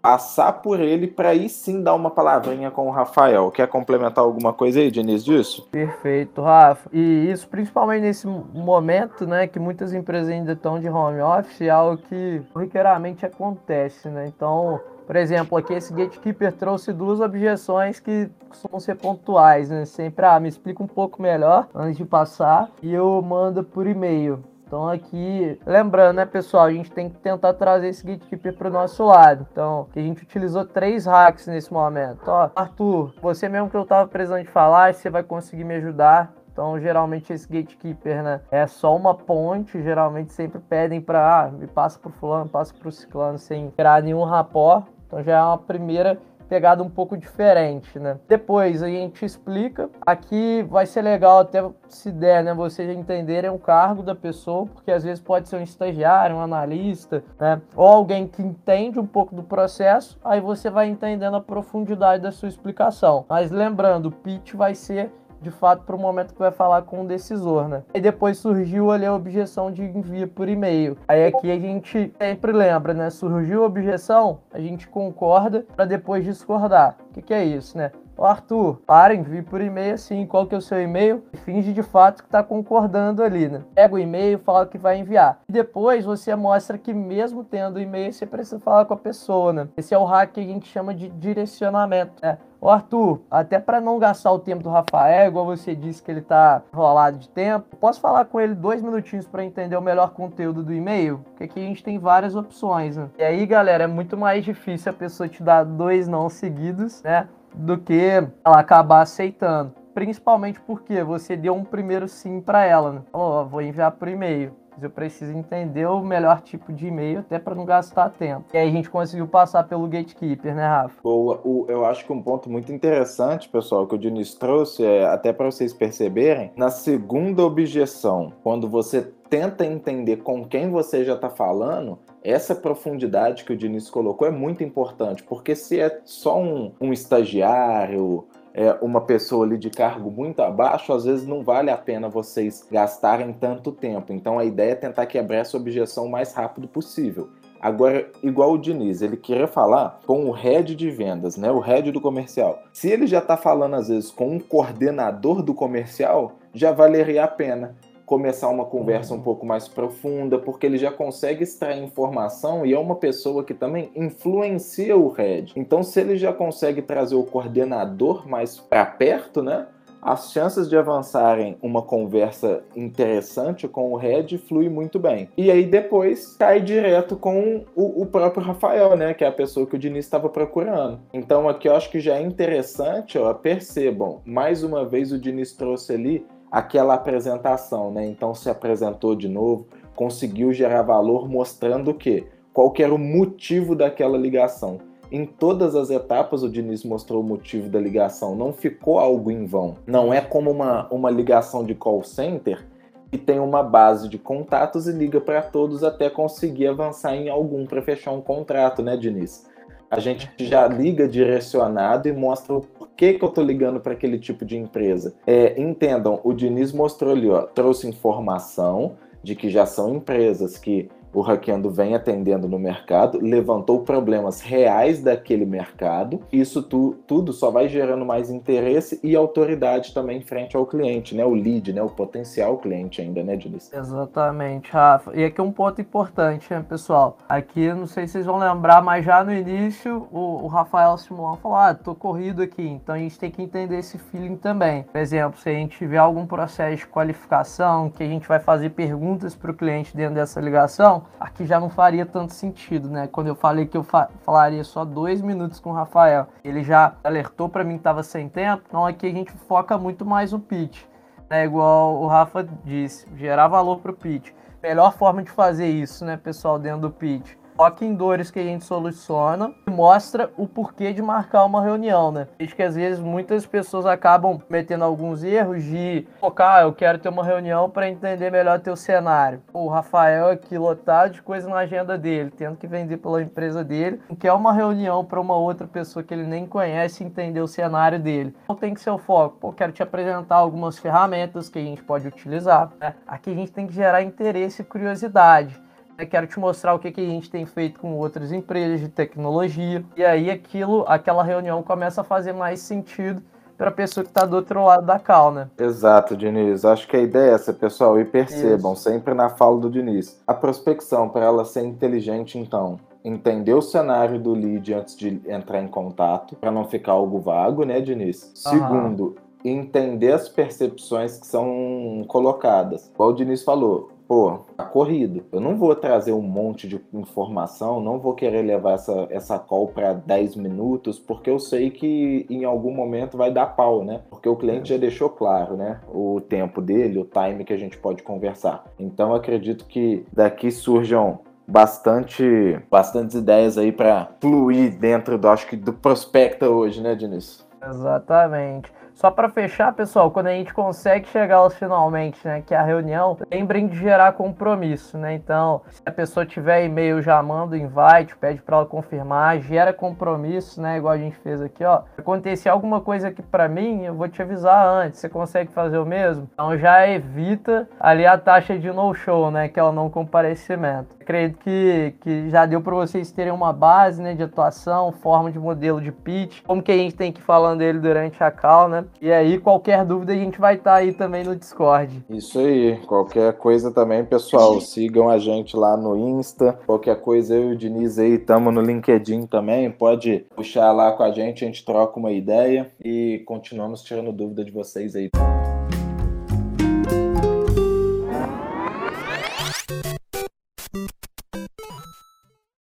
passar 0.00 0.52
por 0.54 0.80
ele 0.80 1.06
para 1.06 1.30
aí 1.30 1.48
sim 1.48 1.82
dar 1.82 1.94
uma 1.94 2.10
palavrinha 2.10 2.70
com 2.70 2.88
o 2.88 2.90
Rafael. 2.90 3.50
Quer 3.50 3.66
complementar 3.68 4.24
alguma 4.24 4.52
coisa 4.52 4.80
aí, 4.80 4.90
Diniz, 4.90 5.24
disso? 5.24 5.68
Perfeito, 5.70 6.40
Rafa. 6.42 6.88
E 6.92 7.30
isso 7.30 7.48
principalmente 7.48 8.02
nesse 8.02 8.26
momento, 8.26 9.26
né, 9.26 9.46
que 9.46 9.58
muitas 9.58 9.92
empresas 9.92 10.30
ainda 10.30 10.52
estão 10.52 10.80
de 10.80 10.88
home 10.88 11.20
office, 11.20 11.60
é 11.60 11.70
algo 11.70 11.98
que 12.08 12.42
corriqueiramente 12.52 13.26
acontece, 13.26 14.08
né? 14.08 14.26
Então, 14.26 14.80
por 15.06 15.16
exemplo, 15.16 15.58
aqui 15.58 15.74
esse 15.74 15.92
gatekeeper 15.92 16.52
trouxe 16.52 16.92
duas 16.92 17.20
objeções 17.20 17.98
que 17.98 18.30
costumam 18.48 18.80
ser 18.80 18.94
pontuais, 18.94 19.68
né? 19.68 19.84
Sempre, 19.84 20.24
ah, 20.24 20.38
me 20.38 20.48
explica 20.48 20.82
um 20.82 20.86
pouco 20.86 21.20
melhor 21.20 21.68
antes 21.74 21.96
de 21.96 22.04
passar 22.04 22.70
e 22.82 22.94
eu 22.94 23.20
mando 23.20 23.64
por 23.64 23.86
e-mail. 23.86 24.42
Então 24.70 24.88
aqui, 24.88 25.60
lembrando, 25.66 26.18
né, 26.18 26.24
pessoal, 26.24 26.66
a 26.66 26.72
gente 26.72 26.92
tem 26.92 27.10
que 27.10 27.18
tentar 27.18 27.54
trazer 27.54 27.88
esse 27.88 28.06
gatekeeper 28.06 28.54
para 28.54 28.68
o 28.68 28.70
nosso 28.70 29.04
lado. 29.04 29.44
Então, 29.50 29.88
a 29.96 29.98
gente 29.98 30.22
utilizou 30.22 30.64
três 30.64 31.06
hacks 31.06 31.48
nesse 31.48 31.72
momento. 31.72 32.20
Ó, 32.28 32.50
Arthur, 32.54 33.12
você 33.20 33.48
mesmo 33.48 33.68
que 33.68 33.76
eu 33.76 33.84
tava 33.84 34.06
precisando 34.06 34.42
de 34.42 34.48
falar, 34.48 34.94
você 34.94 35.10
vai 35.10 35.24
conseguir 35.24 35.64
me 35.64 35.74
ajudar. 35.74 36.32
Então, 36.52 36.78
geralmente 36.78 37.32
esse 37.32 37.48
gatekeeper, 37.48 38.22
né, 38.22 38.40
é 38.48 38.64
só 38.68 38.94
uma 38.94 39.12
ponte. 39.12 39.82
Geralmente 39.82 40.32
sempre 40.32 40.60
pedem 40.60 41.00
para, 41.00 41.46
ah, 41.46 41.50
me 41.50 41.66
passa 41.66 41.98
pro 41.98 42.12
fulano, 42.12 42.48
passa 42.48 42.72
pro 42.72 42.92
ciclano, 42.92 43.38
sem 43.38 43.72
criar 43.72 44.00
nenhum 44.04 44.22
rapó. 44.22 44.84
Então 45.04 45.20
já 45.24 45.38
é 45.38 45.42
uma 45.42 45.58
primeira 45.58 46.16
pegada 46.50 46.82
um 46.82 46.90
pouco 46.90 47.16
diferente, 47.16 47.96
né? 47.96 48.18
Depois 48.28 48.82
a 48.82 48.88
gente 48.88 49.24
explica. 49.24 49.88
Aqui 50.04 50.66
vai 50.68 50.84
ser 50.84 51.02
legal 51.02 51.38
até 51.38 51.64
se 51.88 52.10
der, 52.10 52.42
né? 52.42 52.52
Vocês 52.52 52.90
entenderem 52.90 53.48
o 53.50 53.58
cargo 53.58 54.02
da 54.02 54.16
pessoa, 54.16 54.66
porque 54.66 54.90
às 54.90 55.04
vezes 55.04 55.22
pode 55.22 55.48
ser 55.48 55.56
um 55.56 55.62
estagiário, 55.62 56.34
um 56.34 56.40
analista, 56.40 57.22
né? 57.38 57.62
Ou 57.76 57.86
alguém 57.86 58.26
que 58.26 58.42
entende 58.42 58.98
um 58.98 59.06
pouco 59.06 59.32
do 59.32 59.44
processo, 59.44 60.18
aí 60.24 60.40
você 60.40 60.68
vai 60.68 60.88
entendendo 60.88 61.36
a 61.36 61.40
profundidade 61.40 62.20
da 62.20 62.32
sua 62.32 62.48
explicação. 62.48 63.24
Mas 63.28 63.52
lembrando, 63.52 64.06
o 64.06 64.12
pitch 64.12 64.54
vai 64.54 64.74
ser 64.74 65.12
de 65.40 65.50
fato 65.50 65.84
para 65.84 65.96
o 65.96 65.98
momento 65.98 66.32
que 66.32 66.38
vai 66.38 66.50
falar 66.50 66.82
com 66.82 67.02
o 67.02 67.06
decisor, 67.06 67.68
né? 67.68 67.82
E 67.94 68.00
depois 68.00 68.38
surgiu 68.38 68.90
ali 68.90 69.06
a 69.06 69.14
objeção 69.14 69.70
de 69.70 69.82
envio 69.82 70.28
por 70.28 70.48
e-mail. 70.48 70.96
Aí 71.08 71.26
aqui 71.26 71.50
a 71.50 71.58
gente 71.58 72.12
sempre 72.18 72.52
lembra, 72.52 72.94
né? 72.94 73.10
Surgiu 73.10 73.62
a 73.62 73.66
objeção, 73.66 74.40
a 74.52 74.60
gente 74.60 74.88
concorda 74.88 75.64
para 75.74 75.84
depois 75.84 76.24
discordar. 76.24 76.96
O 77.10 77.14
que, 77.14 77.22
que 77.22 77.34
é 77.34 77.44
isso, 77.44 77.76
né? 77.76 77.90
Ô 78.20 78.26
Arthur, 78.26 78.82
para, 78.86 79.14
envie 79.14 79.40
por 79.40 79.62
e-mail 79.62 79.94
assim, 79.94 80.26
qual 80.26 80.46
que 80.46 80.54
é 80.54 80.58
o 80.58 80.60
seu 80.60 80.78
e-mail? 80.78 81.24
Finge 81.42 81.72
de 81.72 81.82
fato 81.82 82.22
que 82.22 82.28
está 82.28 82.42
concordando 82.42 83.22
ali, 83.22 83.48
né? 83.48 83.62
Pega 83.74 83.94
o 83.94 83.98
e-mail, 83.98 84.38
fala 84.40 84.66
que 84.66 84.76
vai 84.76 84.98
enviar. 84.98 85.40
E 85.48 85.52
depois 85.52 86.04
você 86.04 86.36
mostra 86.36 86.76
que 86.76 86.92
mesmo 86.92 87.42
tendo 87.42 87.76
o 87.76 87.80
e-mail, 87.80 88.12
você 88.12 88.26
precisa 88.26 88.60
falar 88.60 88.84
com 88.84 88.92
a 88.92 88.98
pessoa, 88.98 89.54
né? 89.54 89.68
Esse 89.74 89.94
é 89.94 89.98
o 89.98 90.04
hack 90.04 90.32
que 90.32 90.40
a 90.40 90.42
gente 90.42 90.68
chama 90.68 90.92
de 90.92 91.08
direcionamento, 91.08 92.12
né? 92.20 92.36
Ô 92.60 92.68
Arthur, 92.68 93.22
até 93.30 93.58
para 93.58 93.80
não 93.80 93.98
gastar 93.98 94.30
o 94.32 94.38
tempo 94.38 94.62
do 94.62 94.68
Rafael, 94.68 95.28
igual 95.28 95.46
você 95.46 95.74
disse 95.74 96.02
que 96.02 96.10
ele 96.10 96.20
tá 96.20 96.60
rolado 96.74 97.16
de 97.16 97.26
tempo, 97.26 97.74
posso 97.76 98.02
falar 98.02 98.26
com 98.26 98.38
ele 98.38 98.54
dois 98.54 98.82
minutinhos 98.82 99.26
para 99.26 99.42
entender 99.42 99.78
o 99.78 99.80
melhor 99.80 100.10
conteúdo 100.10 100.62
do 100.62 100.74
e-mail? 100.74 101.24
Porque 101.24 101.44
aqui 101.44 101.58
a 101.58 101.62
gente 101.62 101.82
tem 101.82 101.98
várias 101.98 102.36
opções, 102.36 102.98
né? 102.98 103.08
E 103.16 103.22
aí, 103.22 103.46
galera, 103.46 103.84
é 103.84 103.86
muito 103.86 104.14
mais 104.14 104.44
difícil 104.44 104.92
a 104.92 104.94
pessoa 104.94 105.26
te 105.26 105.42
dar 105.42 105.64
dois 105.64 106.06
não 106.06 106.28
seguidos, 106.28 107.02
né? 107.02 107.26
Do 107.54 107.78
que 107.78 108.28
ela 108.44 108.60
acabar 108.60 109.02
aceitando. 109.02 109.74
Principalmente 109.92 110.60
porque 110.60 111.02
você 111.02 111.36
deu 111.36 111.54
um 111.54 111.64
primeiro 111.64 112.08
sim 112.08 112.40
para 112.40 112.64
ela, 112.64 112.92
né? 112.92 113.02
Falou, 113.10 113.46
vou 113.46 113.60
enviar 113.60 113.90
por 113.92 114.08
e-mail 114.08 114.52
eu 114.82 114.90
preciso 114.90 115.32
entender 115.32 115.86
o 115.86 116.00
melhor 116.00 116.40
tipo 116.40 116.72
de 116.72 116.86
e-mail 116.86 117.20
até 117.20 117.38
para 117.38 117.54
não 117.54 117.64
gastar 117.64 118.10
tempo. 118.10 118.44
E 118.52 118.58
aí 118.58 118.68
a 118.68 118.72
gente 118.72 118.88
conseguiu 118.88 119.26
passar 119.26 119.64
pelo 119.64 119.86
gatekeeper, 119.86 120.54
né, 120.54 120.66
Rafa? 120.66 120.94
Boa. 121.02 121.40
O, 121.44 121.66
eu 121.68 121.84
acho 121.84 122.04
que 122.04 122.12
um 122.12 122.22
ponto 122.22 122.48
muito 122.48 122.72
interessante, 122.72 123.48
pessoal, 123.48 123.86
que 123.86 123.94
o 123.94 123.98
Diniz 123.98 124.34
trouxe, 124.34 124.84
é, 124.84 125.06
até 125.06 125.32
para 125.32 125.50
vocês 125.50 125.72
perceberem, 125.72 126.52
na 126.56 126.70
segunda 126.70 127.42
objeção, 127.42 128.32
quando 128.42 128.68
você 128.68 129.02
tenta 129.28 129.64
entender 129.64 130.18
com 130.18 130.44
quem 130.44 130.70
você 130.70 131.04
já 131.04 131.14
está 131.14 131.30
falando, 131.30 131.98
essa 132.22 132.54
profundidade 132.54 133.44
que 133.44 133.52
o 133.52 133.56
Diniz 133.56 133.88
colocou 133.88 134.26
é 134.26 134.30
muito 134.30 134.62
importante, 134.62 135.22
porque 135.22 135.54
se 135.54 135.80
é 135.80 136.00
só 136.04 136.40
um, 136.40 136.72
um 136.80 136.92
estagiário, 136.92 138.26
é, 138.52 138.72
uma 138.82 139.00
pessoa 139.00 139.46
ali 139.46 139.56
de 139.56 139.70
cargo 139.70 140.10
muito 140.10 140.42
abaixo, 140.42 140.92
às 140.92 141.04
vezes 141.04 141.26
não 141.26 141.42
vale 141.42 141.70
a 141.70 141.76
pena 141.76 142.08
vocês 142.08 142.66
gastarem 142.70 143.32
tanto 143.32 143.72
tempo. 143.72 144.12
Então 144.12 144.38
a 144.38 144.44
ideia 144.44 144.72
é 144.72 144.74
tentar 144.76 145.06
quebrar 145.06 145.38
essa 145.38 145.56
objeção 145.56 146.06
o 146.06 146.10
mais 146.10 146.32
rápido 146.32 146.68
possível. 146.68 147.30
Agora, 147.60 148.10
igual 148.22 148.52
o 148.52 148.58
Diniz, 148.58 149.02
ele 149.02 149.18
queria 149.18 149.46
falar 149.46 150.00
com 150.06 150.24
o 150.24 150.30
head 150.30 150.74
de 150.74 150.90
vendas, 150.90 151.36
né? 151.36 151.50
O 151.50 151.58
head 151.58 151.92
do 151.92 152.00
comercial. 152.00 152.62
Se 152.72 152.88
ele 152.88 153.06
já 153.06 153.18
está 153.18 153.36
falando, 153.36 153.74
às 153.74 153.88
vezes, 153.88 154.10
com 154.10 154.30
um 154.30 154.40
coordenador 154.40 155.42
do 155.42 155.52
comercial, 155.52 156.38
já 156.54 156.72
valeria 156.72 157.24
a 157.24 157.28
pena 157.28 157.76
começar 158.10 158.48
uma 158.48 158.64
conversa 158.64 159.14
um 159.14 159.18
uhum. 159.18 159.22
pouco 159.22 159.46
mais 159.46 159.68
profunda, 159.68 160.36
porque 160.36 160.66
ele 160.66 160.76
já 160.76 160.90
consegue 160.90 161.44
extrair 161.44 161.80
informação 161.80 162.66
e 162.66 162.74
é 162.74 162.78
uma 162.78 162.96
pessoa 162.96 163.44
que 163.44 163.54
também 163.54 163.88
influencia 163.94 164.96
o 164.96 165.10
head. 165.10 165.52
Então, 165.54 165.80
se 165.84 166.00
ele 166.00 166.16
já 166.16 166.32
consegue 166.32 166.82
trazer 166.82 167.14
o 167.14 167.22
coordenador 167.22 168.28
mais 168.28 168.58
para 168.58 168.84
perto, 168.84 169.40
né? 169.44 169.68
as 170.02 170.32
chances 170.32 170.68
de 170.68 170.76
avançarem 170.76 171.58
uma 171.62 171.82
conversa 171.82 172.64
interessante 172.74 173.68
com 173.68 173.92
o 173.92 173.96
Red 173.96 174.38
flui 174.38 174.68
muito 174.70 174.98
bem. 174.98 175.28
E 175.36 175.50
aí 175.50 175.66
depois 175.66 176.36
cai 176.38 176.58
direto 176.58 177.16
com 177.16 177.66
o, 177.76 178.02
o, 178.02 178.06
próprio 178.06 178.42
Rafael, 178.42 178.96
né? 178.96 179.12
Que 179.12 179.24
é 179.24 179.26
a 179.26 179.32
pessoa 179.32 179.66
que 179.66 179.76
o 179.76 179.78
Diniz 179.78 180.06
estava 180.06 180.30
procurando. 180.30 180.98
Então 181.12 181.46
aqui 181.46 181.68
eu 181.68 181.76
acho 181.76 181.90
que 181.90 182.00
já 182.00 182.16
é 182.16 182.22
interessante, 182.22 183.18
ó, 183.18 183.34
percebam, 183.34 184.22
mais 184.24 184.64
uma 184.64 184.86
vez 184.86 185.12
o 185.12 185.18
Diniz 185.18 185.52
trouxe 185.52 185.92
ali 185.92 186.26
aquela 186.50 186.94
apresentação, 186.94 187.90
né? 187.90 188.06
Então 188.06 188.34
se 188.34 188.50
apresentou 188.50 189.14
de 189.14 189.28
novo, 189.28 189.66
conseguiu 189.94 190.52
gerar 190.52 190.82
valor 190.82 191.28
mostrando 191.28 191.90
o 191.90 191.94
quê? 191.94 192.26
Qual 192.52 192.70
que 192.70 192.82
era 192.82 192.94
o 192.94 192.98
motivo 192.98 193.76
daquela 193.76 194.18
ligação. 194.18 194.78
Em 195.12 195.26
todas 195.26 195.74
as 195.74 195.90
etapas 195.90 196.42
o 196.42 196.48
Diniz 196.48 196.84
mostrou 196.84 197.20
o 197.20 197.26
motivo 197.26 197.68
da 197.68 197.80
ligação, 197.80 198.36
não 198.36 198.52
ficou 198.52 198.98
algo 198.98 199.30
em 199.30 199.44
vão. 199.44 199.76
Não 199.86 200.14
é 200.14 200.20
como 200.20 200.50
uma, 200.50 200.88
uma 200.88 201.10
ligação 201.10 201.64
de 201.64 201.74
call 201.74 202.02
center 202.04 202.64
que 203.10 203.18
tem 203.18 203.40
uma 203.40 203.62
base 203.62 204.08
de 204.08 204.18
contatos 204.18 204.86
e 204.86 204.92
liga 204.92 205.20
para 205.20 205.42
todos 205.42 205.82
até 205.82 206.08
conseguir 206.08 206.68
avançar 206.68 207.16
em 207.16 207.28
algum 207.28 207.66
para 207.66 207.82
fechar 207.82 208.12
um 208.12 208.20
contrato, 208.20 208.82
né, 208.82 208.96
Diniz? 208.96 209.48
A 209.90 209.98
gente 209.98 210.30
já 210.38 210.68
liga 210.68 211.08
direcionado 211.08 212.08
e 212.08 212.12
mostra 212.12 212.54
o 212.54 212.79
porquê 213.00 213.14
que 213.14 213.24
eu 213.24 213.30
tô 213.30 213.42
ligando 213.42 213.80
para 213.80 213.94
aquele 213.94 214.18
tipo 214.18 214.44
de 214.44 214.58
empresa. 214.58 215.14
É, 215.26 215.58
entendam, 215.58 216.20
o 216.22 216.34
Diniz 216.34 216.70
mostrou 216.70 217.12
ali, 217.12 217.30
ó, 217.30 217.42
trouxe 217.42 217.88
informação 217.88 218.96
de 219.22 219.34
que 219.34 219.48
já 219.48 219.64
são 219.64 219.96
empresas 219.96 220.58
que 220.58 220.90
o 221.12 221.20
Hackeando 221.20 221.70
vem 221.70 221.94
atendendo 221.94 222.48
no 222.48 222.58
mercado, 222.58 223.18
levantou 223.20 223.80
problemas 223.80 224.40
reais 224.40 225.02
daquele 225.02 225.44
mercado. 225.44 226.20
Isso 226.32 226.62
tu, 226.62 226.96
tudo 227.06 227.32
só 227.32 227.50
vai 227.50 227.68
gerando 227.68 228.04
mais 228.04 228.30
interesse 228.30 229.00
e 229.02 229.16
autoridade 229.16 229.92
também 229.92 230.20
frente 230.20 230.56
ao 230.56 230.66
cliente, 230.66 231.14
né? 231.14 231.24
O 231.24 231.34
lead, 231.34 231.72
né? 231.72 231.82
O 231.82 231.88
potencial 231.88 232.58
cliente 232.58 233.00
ainda, 233.00 233.22
né, 233.22 233.36
Diniz? 233.36 233.72
Exatamente, 233.72 234.70
Rafa. 234.70 235.16
E 235.16 235.24
aqui 235.24 235.40
um 235.40 235.52
ponto 235.52 235.80
importante, 235.80 236.52
né, 236.52 236.64
pessoal? 236.68 237.18
Aqui, 237.28 237.72
não 237.72 237.86
sei 237.86 238.06
se 238.06 238.12
vocês 238.12 238.26
vão 238.26 238.38
lembrar, 238.38 238.82
mas 238.82 239.04
já 239.04 239.24
no 239.24 239.32
início, 239.32 240.06
o, 240.12 240.44
o 240.44 240.46
Rafael 240.46 240.96
Simão 240.98 241.36
falou: 241.36 241.56
ah, 241.56 241.74
tô 241.74 241.94
corrido 241.94 242.42
aqui. 242.42 242.62
Então 242.62 242.94
a 242.94 242.98
gente 242.98 243.18
tem 243.18 243.30
que 243.30 243.42
entender 243.42 243.78
esse 243.78 243.98
feeling 243.98 244.36
também. 244.36 244.84
Por 244.84 244.98
exemplo, 244.98 245.40
se 245.40 245.48
a 245.48 245.52
gente 245.52 245.76
tiver 245.76 245.98
algum 245.98 246.26
processo 246.26 246.76
de 246.76 246.86
qualificação, 246.86 247.90
que 247.90 248.02
a 248.02 248.06
gente 248.06 248.28
vai 248.28 248.38
fazer 248.38 248.70
perguntas 248.70 249.34
para 249.34 249.50
o 249.50 249.54
cliente 249.54 249.96
dentro 249.96 250.14
dessa 250.14 250.40
ligação, 250.40 250.99
aqui 251.18 251.46
já 251.46 251.58
não 251.58 251.68
faria 251.68 252.04
tanto 252.06 252.32
sentido, 252.32 252.88
né? 252.88 253.06
Quando 253.06 253.26
eu 253.26 253.34
falei 253.34 253.66
que 253.66 253.76
eu 253.76 253.82
fa 253.82 254.08
falaria 254.22 254.64
só 254.64 254.84
dois 254.84 255.20
minutos 255.20 255.60
com 255.60 255.70
o 255.70 255.74
Rafael, 255.74 256.26
ele 256.44 256.62
já 256.62 256.94
alertou 257.02 257.48
para 257.48 257.64
mim 257.64 257.74
que 257.74 257.80
estava 257.80 258.02
sem 258.02 258.28
tempo, 258.28 258.64
então 258.66 258.84
aqui 258.84 259.06
a 259.06 259.12
gente 259.12 259.32
foca 259.48 259.76
muito 259.78 260.04
mais 260.04 260.32
no 260.32 260.40
pitch. 260.40 260.82
É 261.28 261.44
igual 261.44 262.00
o 262.00 262.06
Rafa 262.06 262.46
disse, 262.64 263.06
gerar 263.16 263.48
valor 263.48 263.78
para 263.78 263.92
o 263.92 263.94
pitch. 263.94 264.32
Melhor 264.62 264.92
forma 264.92 265.22
de 265.22 265.30
fazer 265.30 265.68
isso, 265.68 266.04
né, 266.04 266.16
pessoal, 266.16 266.58
dentro 266.58 266.82
do 266.82 266.90
pitch 266.90 267.39
foca 267.60 267.84
em 267.84 267.94
dores 267.94 268.30
que 268.30 268.40
a 268.40 268.42
gente 268.42 268.64
soluciona 268.64 269.52
e 269.66 269.70
mostra 269.70 270.30
o 270.38 270.48
porquê 270.48 270.94
de 270.94 271.02
marcar 271.02 271.44
uma 271.44 271.62
reunião, 271.62 272.10
né? 272.10 272.26
Acho 272.40 272.56
que 272.56 272.62
às 272.62 272.74
vezes 272.74 272.98
muitas 272.98 273.44
pessoas 273.44 273.84
acabam 273.84 274.40
metendo 274.48 274.82
alguns 274.82 275.22
erros 275.22 275.62
de 275.62 276.08
focar, 276.18 276.56
ah, 276.56 276.62
eu 276.62 276.72
quero 276.72 276.98
ter 276.98 277.10
uma 277.10 277.22
reunião 277.22 277.68
para 277.68 277.86
entender 277.86 278.30
melhor 278.30 278.60
teu 278.60 278.74
cenário. 278.74 279.42
O 279.52 279.68
Rafael 279.68 280.30
aqui 280.30 280.56
lotado 280.56 281.12
de 281.12 281.20
coisa 281.20 281.50
na 281.50 281.58
agenda 281.58 281.98
dele, 281.98 282.30
tendo 282.34 282.56
que 282.56 282.66
vender 282.66 282.96
pela 282.96 283.20
empresa 283.20 283.62
dele, 283.62 284.00
quer 284.18 284.32
uma 284.32 284.54
reunião 284.54 285.04
para 285.04 285.20
uma 285.20 285.36
outra 285.36 285.66
pessoa 285.66 286.02
que 286.02 286.14
ele 286.14 286.24
nem 286.24 286.46
conhece 286.46 287.04
entender 287.04 287.42
o 287.42 287.46
cenário 287.46 287.98
dele. 287.98 288.34
Então 288.44 288.56
tem 288.56 288.72
que 288.72 288.80
ser 288.80 288.88
o 288.88 288.96
foco. 288.96 289.36
Pô, 289.38 289.52
quero 289.52 289.70
te 289.70 289.82
apresentar 289.82 290.36
algumas 290.36 290.78
ferramentas 290.78 291.50
que 291.50 291.58
a 291.58 291.62
gente 291.62 291.82
pode 291.82 292.08
utilizar. 292.08 292.72
Né? 292.80 292.94
Aqui 293.06 293.30
a 293.30 293.34
gente 293.34 293.52
tem 293.52 293.66
que 293.66 293.74
gerar 293.74 294.02
interesse 294.02 294.62
e 294.62 294.64
curiosidade 294.64 295.60
quero 296.06 296.26
te 296.26 296.38
mostrar 296.38 296.74
o 296.74 296.78
que, 296.78 296.90
que 296.90 297.00
a 297.00 297.04
gente 297.04 297.30
tem 297.30 297.46
feito 297.46 297.80
com 297.80 297.94
outras 297.94 298.32
empresas 298.32 298.80
de 298.80 298.88
tecnologia. 298.88 299.84
E 299.96 300.04
aí 300.04 300.30
aquilo, 300.30 300.84
aquela 300.86 301.22
reunião 301.22 301.62
começa 301.62 302.00
a 302.00 302.04
fazer 302.04 302.32
mais 302.32 302.60
sentido 302.60 303.22
para 303.60 303.68
a 303.68 303.72
pessoa 303.72 304.02
que 304.02 304.10
está 304.10 304.24
do 304.24 304.36
outro 304.36 304.64
lado 304.64 304.86
da 304.86 304.98
cal, 304.98 305.30
né? 305.30 305.50
Exato, 305.58 306.16
Diniz. 306.16 306.64
Acho 306.64 306.88
que 306.88 306.96
a 306.96 307.00
ideia 307.00 307.32
é 307.32 307.34
essa, 307.34 307.52
pessoal. 307.52 308.00
E 308.00 308.06
percebam, 308.06 308.72
Isso. 308.72 308.84
sempre 308.84 309.12
na 309.12 309.28
fala 309.28 309.60
do 309.60 309.68
Diniz. 309.68 310.18
A 310.26 310.32
prospecção, 310.32 311.10
para 311.10 311.26
ela 311.26 311.44
ser 311.44 311.62
inteligente, 311.62 312.38
então, 312.38 312.80
entender 313.04 313.52
o 313.52 313.60
cenário 313.60 314.18
do 314.18 314.32
lead 314.32 314.72
antes 314.72 314.96
de 314.96 315.20
entrar 315.26 315.60
em 315.60 315.68
contato, 315.68 316.36
para 316.36 316.50
não 316.50 316.64
ficar 316.64 316.92
algo 316.92 317.18
vago, 317.18 317.64
né, 317.64 317.82
Diniz? 317.82 318.22
Uhum. 318.22 318.50
Segundo, 318.50 319.16
entender 319.44 320.12
as 320.12 320.26
percepções 320.26 321.18
que 321.18 321.26
são 321.26 322.02
colocadas. 322.08 322.90
Igual 322.94 323.10
o 323.10 323.14
Diniz 323.14 323.42
falou, 323.42 323.90
pô, 324.10 324.40
tá 324.56 324.64
corrido. 324.64 325.24
Eu 325.30 325.38
não 325.38 325.56
vou 325.56 325.72
trazer 325.72 326.10
um 326.10 326.20
monte 326.20 326.66
de 326.66 326.80
informação, 326.92 327.80
não 327.80 328.00
vou 328.00 328.12
querer 328.12 328.42
levar 328.42 328.72
essa, 328.72 329.06
essa 329.08 329.38
call 329.38 329.68
para 329.68 329.92
10 329.92 330.34
minutos, 330.34 330.98
porque 330.98 331.30
eu 331.30 331.38
sei 331.38 331.70
que 331.70 332.26
em 332.28 332.44
algum 332.44 332.74
momento 332.74 333.16
vai 333.16 333.30
dar 333.30 333.46
pau, 333.46 333.84
né? 333.84 334.00
Porque 334.10 334.28
o 334.28 334.34
cliente 334.34 334.70
já 334.70 334.76
deixou 334.76 335.10
claro, 335.10 335.56
né? 335.56 335.80
O 335.94 336.20
tempo 336.20 336.60
dele, 336.60 336.98
o 336.98 337.04
time 337.04 337.44
que 337.44 337.52
a 337.52 337.56
gente 337.56 337.78
pode 337.78 338.02
conversar. 338.02 338.64
Então 338.80 339.14
acredito 339.14 339.64
que 339.64 340.04
daqui 340.12 340.50
surjam 340.50 341.20
bastante, 341.46 342.58
bastantes 342.68 343.14
ideias 343.14 343.56
aí 343.56 343.70
para 343.70 344.08
fluir 344.20 344.76
dentro 344.76 345.16
do, 345.18 345.28
acho 345.28 345.46
que 345.46 345.54
do 345.54 345.72
Prospecta 345.72 346.48
hoje, 346.48 346.80
né, 346.80 346.96
Diniz? 346.96 347.46
Exatamente. 347.64 348.72
Só 349.00 349.10
para 349.10 349.30
fechar, 349.30 349.72
pessoal, 349.72 350.10
quando 350.10 350.26
a 350.26 350.32
gente 350.32 350.52
consegue 350.52 351.08
chegar 351.08 351.36
aos 351.36 351.54
finalmente, 351.54 352.20
né, 352.22 352.42
que 352.46 352.52
é 352.52 352.58
a 352.58 352.62
reunião, 352.62 353.16
lembrem 353.32 353.66
de 353.66 353.74
gerar 353.74 354.12
compromisso, 354.12 354.98
né? 354.98 355.14
Então, 355.14 355.62
se 355.70 355.80
a 355.86 355.90
pessoa 355.90 356.26
tiver 356.26 356.66
e-mail, 356.66 357.00
já 357.00 357.22
manda 357.22 357.56
o 357.56 357.58
invite, 357.58 358.14
pede 358.20 358.42
para 358.42 358.58
ela 358.58 358.66
confirmar, 358.66 359.40
gera 359.40 359.72
compromisso, 359.72 360.60
né, 360.60 360.76
igual 360.76 360.92
a 360.92 360.98
gente 360.98 361.16
fez 361.16 361.40
aqui, 361.40 361.64
ó. 361.64 361.80
Se 361.94 362.02
acontecer 362.02 362.50
alguma 362.50 362.82
coisa 362.82 363.08
aqui 363.08 363.22
para 363.22 363.48
mim, 363.48 363.86
eu 363.86 363.94
vou 363.94 364.06
te 364.06 364.20
avisar 364.20 364.66
antes. 364.66 365.00
Você 365.00 365.08
consegue 365.08 365.50
fazer 365.50 365.78
o 365.78 365.86
mesmo? 365.86 366.28
Então 366.34 366.58
já 366.58 366.86
evita 366.86 367.66
ali 367.80 368.04
a 368.04 368.18
taxa 368.18 368.58
de 368.58 368.70
no-show, 368.70 369.30
né, 369.30 369.48
que 369.48 369.58
é 369.58 369.62
o 369.62 369.72
não 369.72 369.88
comparecimento. 369.88 370.94
Acredito 371.00 371.38
que, 371.38 371.94
que 372.02 372.28
já 372.28 372.44
deu 372.44 372.60
para 372.60 372.74
vocês 372.74 373.10
terem 373.10 373.32
uma 373.32 373.50
base, 373.50 374.02
né, 374.02 374.12
de 374.12 374.24
atuação, 374.24 374.92
forma 374.92 375.32
de 375.32 375.38
modelo 375.38 375.80
de 375.80 375.90
pitch, 375.90 376.42
como 376.42 376.62
que 376.62 376.70
a 376.70 376.76
gente 376.76 376.94
tem 376.94 377.10
que 377.10 377.20
ir 377.20 377.24
falando 377.24 377.60
dele 377.60 377.78
durante 377.78 378.22
a 378.22 378.30
call, 378.30 378.68
né? 378.68 378.84
E 379.00 379.10
aí, 379.10 379.38
qualquer 379.38 379.84
dúvida, 379.84 380.12
a 380.12 380.16
gente 380.16 380.38
vai 380.38 380.56
estar 380.56 380.72
tá 380.72 380.76
aí 380.76 380.92
também 380.92 381.24
no 381.24 381.34
Discord. 381.34 382.04
Isso 382.10 382.38
aí. 382.38 382.78
Qualquer 382.86 383.32
coisa 383.34 383.70
também, 383.70 384.04
pessoal, 384.04 384.60
sigam 384.60 385.08
a 385.08 385.18
gente 385.18 385.56
lá 385.56 385.76
no 385.76 385.96
Insta. 385.96 386.58
Qualquer 386.66 387.00
coisa, 387.00 387.34
eu 387.34 387.50
e 387.50 387.52
o 387.54 387.56
Diniz 387.56 387.98
aí 387.98 388.14
estamos 388.14 388.52
no 388.52 388.60
LinkedIn 388.60 389.26
também. 389.26 389.70
Pode 389.70 390.26
puxar 390.36 390.70
lá 390.72 390.92
com 390.92 391.02
a 391.02 391.10
gente, 391.10 391.44
a 391.44 391.46
gente 391.46 391.64
troca 391.64 391.98
uma 391.98 392.12
ideia 392.12 392.70
e 392.84 393.22
continuamos 393.26 393.82
tirando 393.82 394.12
dúvida 394.12 394.44
de 394.44 394.50
vocês 394.50 394.94
aí. 394.94 395.10